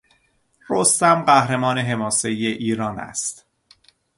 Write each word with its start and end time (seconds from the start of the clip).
رستم 0.69 1.21
قهرمان 1.21 1.77
حماسهای 1.77 2.47
ایران 2.47 2.99
است. 2.99 3.45